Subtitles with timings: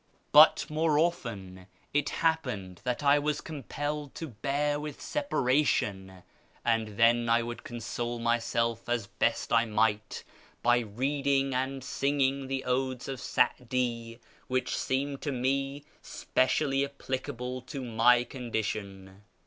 [0.31, 6.23] 'But more often it happened that I was compelled to bear with separation,
[6.65, 10.23] and then I wonld console myself as best I might
[10.63, 17.83] by reading and singing the odes of Sa'di, which seemed to me specially applicable to
[17.85, 19.21] my condition.